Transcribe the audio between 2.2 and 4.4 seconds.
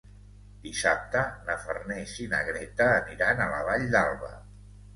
i na Greta aniran a la Vall d'Alba.